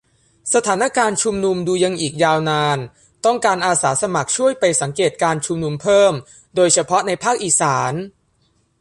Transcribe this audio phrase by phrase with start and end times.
[0.53, 2.77] สถานการณ์ชุมนุม ดูยังอีกยาวนาน
[3.25, 6.13] ต้องการอาสาสมัครช่วยไปสังเกตการณ์ชุมนุมเพิ่ม
[6.55, 7.93] โดยเฉพาะในภาคอีสาน